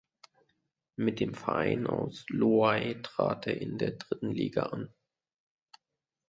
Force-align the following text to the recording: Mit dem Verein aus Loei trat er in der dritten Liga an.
Mit 0.95 1.19
dem 1.19 1.35
Verein 1.35 1.85
aus 1.85 2.25
Loei 2.29 2.99
trat 3.03 3.45
er 3.45 3.61
in 3.61 3.77
der 3.77 3.91
dritten 3.91 4.31
Liga 4.31 4.63
an. 4.63 4.91